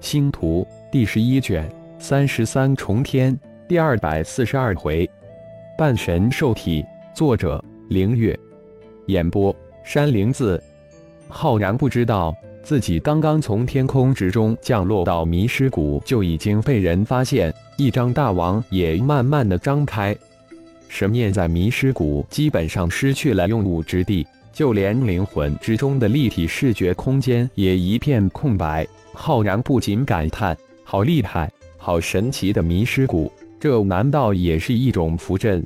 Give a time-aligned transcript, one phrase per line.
[0.00, 5.08] 星图第十一卷三十三重天第二百四十二回，
[5.76, 6.84] 半神兽体。
[7.14, 8.36] 作者：凌月。
[9.06, 10.60] 演播：山灵子。
[11.28, 17.54] 浩然不知道自己刚刚从天空之中降落到迷失谷，就已经被人发现。
[17.76, 20.16] 一张大网也慢慢的张开，
[20.88, 28.86] 神念在迷失谷基本上失去了用武之地，就连灵魂之中的立体视觉空间也一片空白。
[29.22, 33.30] 浩然不禁感叹：“好厉害，好神奇的迷失谷！
[33.60, 35.62] 这难道也是一种符阵？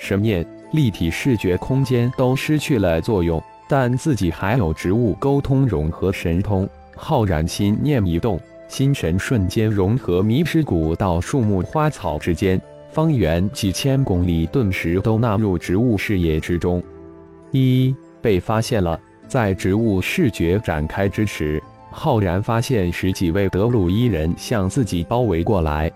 [0.00, 6.68] 神念、立体视觉空间都失去了作用，但自己还有植物沟通融合神通。
[6.96, 16.82] 浩然心念一动，心神瞬间融合迷失谷到树木花草之间，方圆几千公里顿时都纳入植物视野之中。
[17.52, 21.62] 一被发现了，在植物视觉展开之时。
[21.92, 25.92] 浩然发现十几位德鲁伊人向自己包围过来，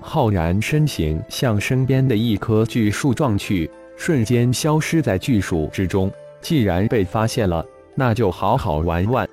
[0.00, 6.10] 浩然身形向身边的一棵巨树撞去，瞬间消失在巨树之中。
[6.42, 9.28] 既然被发现了，那就好好玩玩。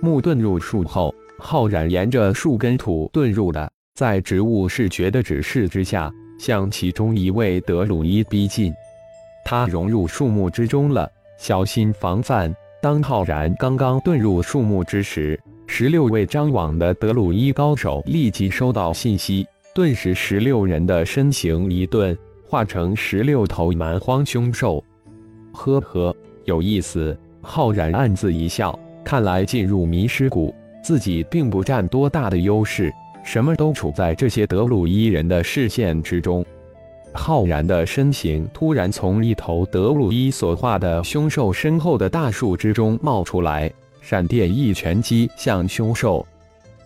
[0.00, 8.72] 木遁入树后，浩然沿着树根土遁入了，在植物视觉的指示之下，向其中一位德鲁伊逼近。
[9.44, 12.54] 他融入树木之中了，小心防范。
[12.80, 24.82] 当浩然刚刚遁入树木之时，十六位张网的德鲁伊高手立即收到信息，顿时十六人的身形一顿，化成十六头蛮荒凶兽。
[25.52, 27.16] 呵呵，有意思。
[27.40, 32.92] 浩然暗自一笑，看来进入迷失谷，自己并不占多大的优势，
[33.24, 36.44] 什么都处在这些德鲁伊人的视线之中。
[37.18, 46.24] 浩然的身形突然从一头德鲁伊所化的凶兽身后的大树之中冒出来，闪电一拳击向凶兽。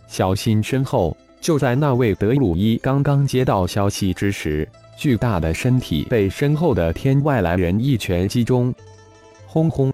[0.08, 1.16] 小心身后！
[1.40, 4.66] 就在那位德鲁伊刚刚接到消息之时，
[4.96, 8.74] 巨大的身体被身后的天外来人一拳击中。
[9.46, 9.92] 轰轰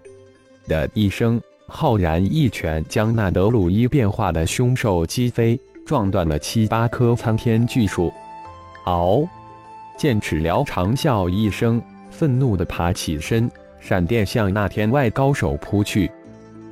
[0.67, 8.11] 的一声，浩然一拳将那德鲁伊变化的凶兽击飞，撞断了七八棵苍天巨树。
[8.85, 9.27] 嗷！
[9.99, 13.51] 剑齿辽长啸一声，愤怒地爬起身，
[13.81, 16.09] 闪电向那天外高手扑去。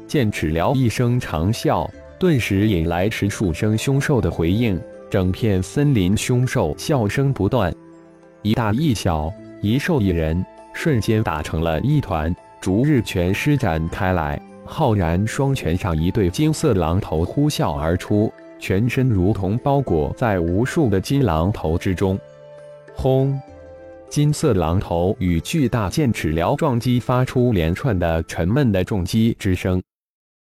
[0.08, 1.86] 剑齿辽一声长啸，
[2.18, 4.80] 顿时引来十数声凶兽的回应，
[5.10, 7.70] 整片森林凶兽笑声不断。
[8.44, 9.30] 一大一小，
[9.62, 10.42] 一兽一人，
[10.74, 12.34] 瞬间打成了一团。
[12.62, 22.18] 逐日拳施展开来，浩然双拳上一对金色狼头呼啸而出，全身如同包裹在无数的金狼头之中。
[22.98, 23.40] 轰！
[24.10, 29.80] 金色狼头与巨大剑齿辽撞击，发出连串的沉闷的重击之声。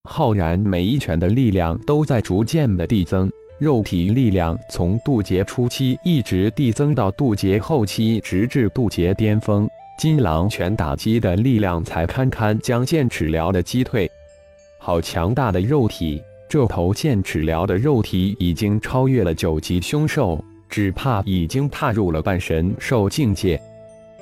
[0.09, 3.31] 浩然每一拳的力量都在逐渐的递增，
[3.61, 9.69] 肉体力量从渡劫初期一直递增到渡劫后期，直至渡劫巅峰。
[9.97, 14.11] 金狼拳打击的力量才堪堪将剑齿辽的击退。
[14.79, 16.21] 好强大的肉体！
[16.49, 20.45] 这头剑齿辽的肉体已经超越了九级凶兽。
[20.71, 23.61] 只怕已经踏入了半神兽境界。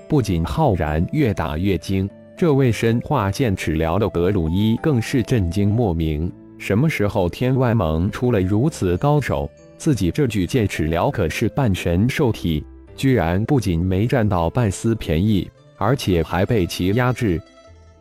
[0.09, 6.32] 不仅浩然越打越精，这位身化剑齿辽的格鲁伊更是震惊莫名。
[6.59, 9.48] 什么时候天外盟出了如此高手？
[9.76, 12.65] 自己这具剑齿辽可是半神兽体，
[12.97, 17.41] 居然不仅没占到半丝便宜，而且还被其压制。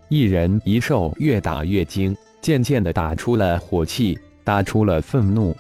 [0.10, 5.56] 一人一兽越打越精，渐渐的打出了火气，打出了愤怒。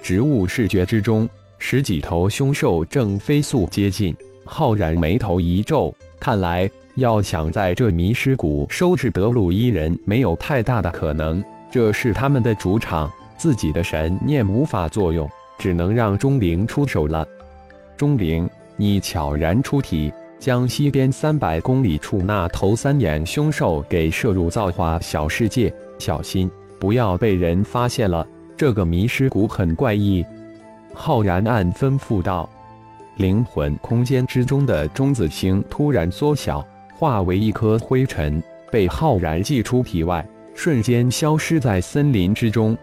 [0.00, 1.28] 植物视觉之中。
[1.58, 4.14] 十几头凶兽正飞速接近，
[4.44, 11.42] 浩然眉头一皱，看来要想在这迷失谷收拾德鲁伊人，没有太大的可能。
[11.70, 17.26] 这是他们的主场，自己的神念无法作用，只能让钟灵出手了。
[17.96, 26.48] 钟灵，你悄然出体，将西边三百公里处那头三眼凶兽给射入造化小世界，小心
[26.78, 28.26] 不要被人发现了。
[28.56, 30.24] 这个迷失谷很怪异。
[31.00, 32.50] 浩然暗吩咐道
[33.18, 42.76] ：“灵魂空间之中的中子星突然缩小，化为一颗灰尘，被浩然寄出体外，瞬间消失在森林之中。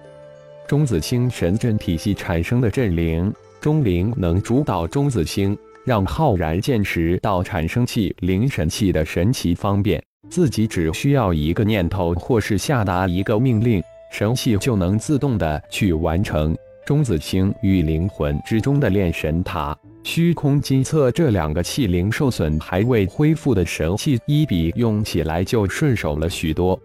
[0.65, 10.01] 中子星神阵体系产生的阵灵，钟灵能主导中子星，让浩然见识到产生器灵神器的神奇方便。
[10.29, 16.55] 自己只需要一个念头，或是下达一个命令，神器就能自动的去完成。”
[16.85, 26.79] 钟子清与灵魂之中的炼神塔、虚空金册这两个器灵受损还未恢复的神器，一比用起来就顺手了许多。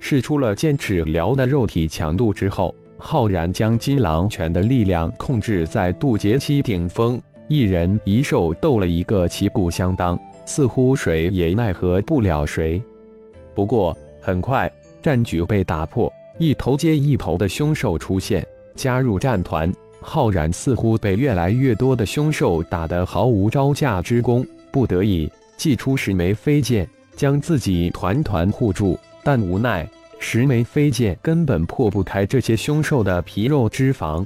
[0.00, 12.82] 试出了剑齿辽的肉体强度之后，浩然将金狼拳的力量控制在渡劫期顶峰，一人一兽斗了一个旗鼓相当，似乎谁也奈何不了谁。
[13.54, 14.70] 不过很快，
[15.02, 19.72] 战局被打破，一头接一头的凶兽出现，加入战团。
[20.00, 28.96] 浩然似乎被越来越多的凶兽打得毫无招架之功，不得已祭出十枚飞剑，将自己团团护住。
[29.24, 29.84] 但无奈，
[30.20, 34.24] 十枚飞剑根本破不开这些凶兽的皮肉脂肪。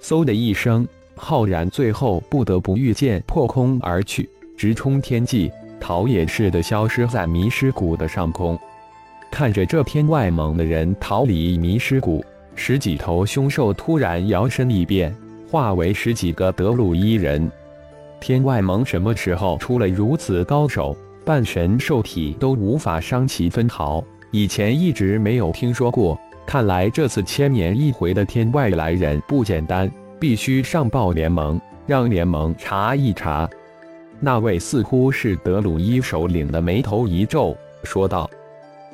[0.00, 0.86] 嗖的一声，
[1.16, 5.50] 浩然最后不得不御剑破空而去，直冲天际，
[5.80, 8.56] 逃也似的消失在迷失谷的上空。
[9.28, 12.24] 看着这天外蒙的人逃离迷失谷。
[12.54, 15.14] 十几头凶兽突然摇身一变，
[15.50, 17.50] 化为十几个德鲁伊人。
[18.20, 20.96] 天外盟什么时候出了如此高手？
[21.24, 26.18] 半神兽体都无法伤其分毫，以前一直没有听说过。
[26.46, 29.88] 看来这次千年一回的天外来人不简单，
[30.18, 33.48] 必须上报联盟，让联盟查一查。
[34.18, 38.28] 那位似乎是德鲁伊首领的眉头一皱，说道：“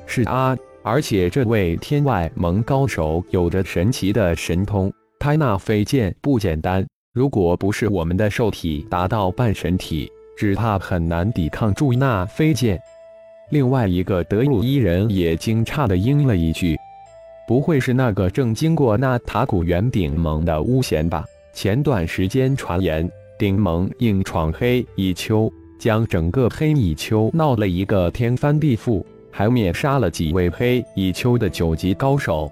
[0.05, 0.57] 是啊。”
[0.87, 6.87] 而且这位天外盟高手有着神奇的神通，他那飞剑不简单。
[7.13, 12.81] 如果不是我们的兽体达到半神体，只怕很难抵抗住那飞剑。
[13.51, 16.77] 另外一个德鲁伊人也惊诧地应了一句
[17.49, 21.25] ：“不会是那个正经过那塔古元顶盟的巫贤吧？
[21.53, 29.05] 前段时间传言顶盟硬闯黑蚁丘，将整个黑蚁丘闹了一个天翻地覆。”
[29.37, 32.51] 还灭杀了几位黑蚁丘的九级高手。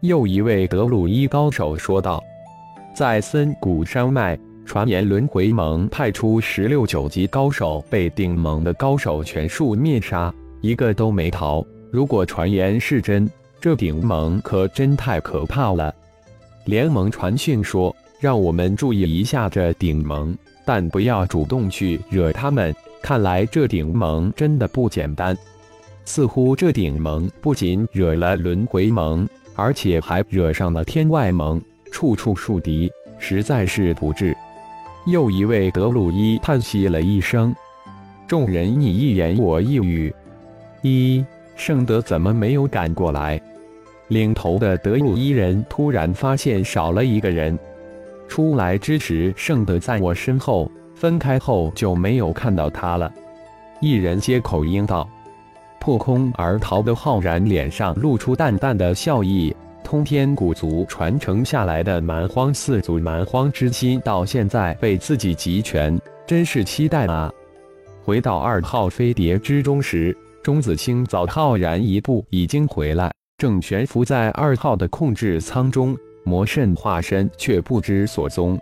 [0.00, 2.24] 又一位德鲁伊高手说道
[2.96, 10.32] ：“在森谷山脉，传言轮回盟派出十六九级高手，被顶盟的高手全数灭杀，
[10.62, 11.62] 一个都没逃。
[11.90, 13.28] 如果传言是真，
[13.60, 15.94] 这顶盟可真太可怕了。”
[16.64, 20.34] 联盟传讯说：“让我们注意一下这顶盟，
[20.64, 22.74] 但不要主动去惹他们。
[23.02, 25.36] 看来这顶盟真的不简单。”
[26.06, 31.60] 似乎这顶盟不仅惹了轮回盟，而且还惹上了天外盟，
[31.90, 34.34] 处处树敌，实在是不智。
[35.06, 37.54] 又一位德鲁伊叹息了一声，
[38.26, 40.14] 众人你一言我一语。
[40.80, 41.24] 一
[41.56, 43.40] 圣德怎么没有赶过来？
[44.08, 47.58] 领头的德鲁伊人突然发现少了一个人，
[48.28, 53.12] 出来之时圣德在我身后，分开后就没有看到他了。
[53.80, 55.08] 一人接口应道。
[55.86, 59.54] 破空而逃的浩然脸上露出淡淡的笑意。
[59.84, 65.96] 通天古族传承下来的蛮荒四祖蛮荒之心，到现在被自己集全，
[66.26, 67.32] 真是期待啊！
[68.04, 70.12] 回到二号飞碟之中时，
[70.42, 78.58] 钟子清早浩然一步已经回来，正悬浮在二号的控制舱中，魔圣化身却不知所踪。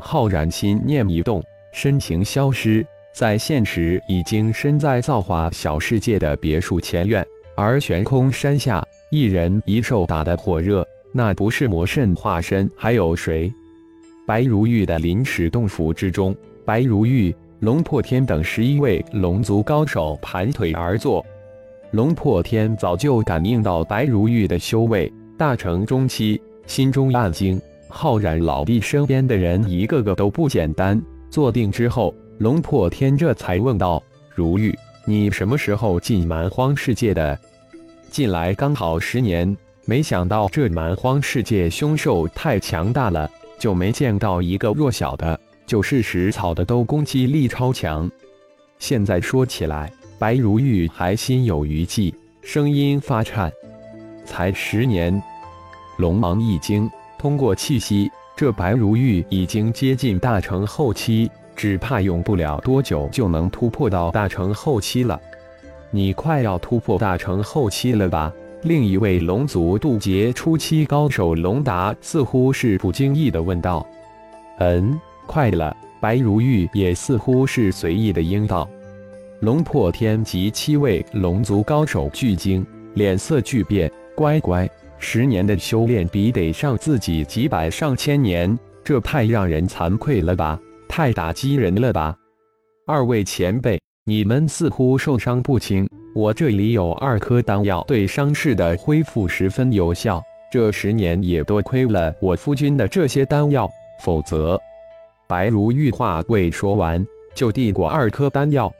[0.00, 1.44] 浩然心念一动，
[1.74, 2.82] 身形消失。
[3.16, 7.26] 在现实已经身在造化小世界的别墅前院，
[7.56, 13.50] 而悬空山下一人一兽打得火热，那不是魔圣化身还有谁？
[14.26, 21.24] 白如玉的临时洞府之中，白如玉、龙破天等十一位龙族高手盘腿而坐。
[21.92, 27.58] 龙破天早就感应到白如玉的修为，大成中期，心中暗惊：
[27.88, 31.02] 浩然老弟身边的人一个个都不简单。
[31.30, 32.14] 坐定之后。
[32.38, 34.02] 龙破天这才问道
[34.34, 37.38] ：“如玉，你什么时候进蛮荒世界的？
[38.10, 48.10] 进来刚好十年，没想到这蛮荒世界凶兽太强大了，就没见到一个弱小的，就是食草的都攻击力超强。
[48.78, 53.50] 现在说起来，白如玉还心有余悸，声音发颤。
[54.26, 55.22] 才十年？
[55.96, 65.20] 龙王一惊，通过气息，这白如玉已经接近大成后期。”只怕用不了多久就能突破到大成后期了。
[65.90, 68.32] 你快要突破大成后期了吧？
[68.62, 73.86] 另一位龙族渡劫初期高手龙达似乎是不经意的问道
[74.60, 78.68] ：“嗯，快了。”白如玉也似乎是随意的应道。
[79.40, 83.90] 龙破天及七位龙族高手巨惊，脸色巨变。
[84.14, 90.60] 乖乖，十年的修炼比得上自己几百上千年，这太让人惭愧了吧！
[90.96, 92.16] 太打击人了吧！
[92.86, 95.86] 二位前辈，你们似乎受伤不轻。
[96.14, 100.22] 我这里有二颗丹药，对伤势的恢复十分有效。
[100.50, 103.68] 这十年也多亏了我夫君的这些丹药，
[104.00, 104.58] 否则……
[105.28, 108.72] 白如玉话未说完，就递过二颗丹药，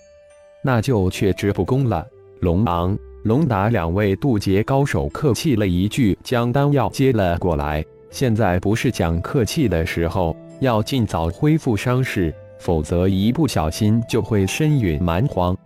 [0.62, 2.06] 那就却之不恭了。
[2.40, 7.85] 龙王，龙达两位渡劫高手客气了一句，将丹药接了过来。
[8.08, 15.56] 现在不是讲客气的时候，要尽早恢复伤势，否则一不小心就会身陨蛮荒。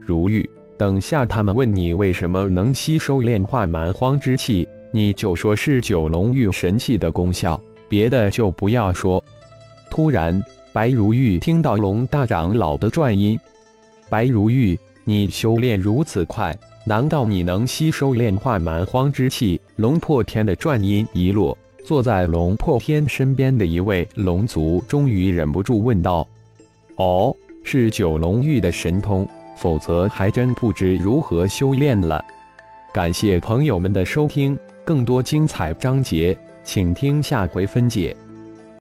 [0.00, 0.48] 如玉，
[0.78, 9.22] 等下他们问你为什么能吸收炼化蛮荒之气，你就说是九龙玉神器的功效，别的就不要说。
[9.90, 13.38] 突然，白如玉听到龙大长老的转音
[14.08, 26.26] ：“白如玉，你修炼如此快，难道你能吸收炼化蛮荒之气？”龙破天的转音一落，坐在龙破天身边的一位龙族终于忍不住问道
[26.96, 27.34] ：“哦，
[27.64, 32.24] 是九龙玉的神通？”否则还真不知如何修炼了。
[32.92, 38.16] 感谢朋友们的收听，更多精彩章节，请听下回分解。